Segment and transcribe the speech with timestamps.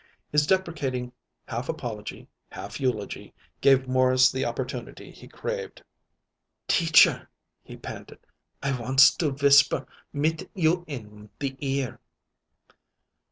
[0.31, 1.11] His deprecating
[1.47, 5.83] half apology, half eulogy, gave Morris the opportunity he craved.
[6.67, 7.29] "Teacher,"
[7.63, 8.17] he panted;
[8.63, 11.99] "I wants to whisper mit you in the ear."